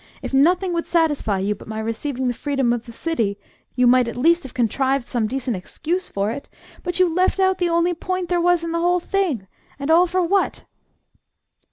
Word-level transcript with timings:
If 0.23 0.33
nothing 0.33 0.73
would 0.73 0.87
satisfy 0.87 1.37
you 1.37 1.53
but 1.53 1.67
my 1.67 1.77
receiving 1.79 2.27
the 2.27 2.33
freedom 2.33 2.73
of 2.73 2.87
the 2.87 2.91
City, 2.91 3.37
you 3.75 3.85
might 3.85 4.07
at 4.07 4.17
least 4.17 4.41
have 4.41 4.53
contrived 4.55 5.05
some 5.05 5.27
decent 5.27 5.55
excuse 5.55 6.09
for 6.09 6.31
it! 6.31 6.49
But 6.81 6.99
you 6.99 7.13
left 7.13 7.39
out 7.39 7.59
the 7.59 7.69
only 7.69 7.93
point 7.93 8.27
there 8.27 8.41
was 8.41 8.63
in 8.63 8.71
the 8.71 8.79
whole 8.81 8.99
thing 8.99 9.45
and 9.77 9.91
all 9.91 10.07
for 10.07 10.23
what?" 10.23 10.63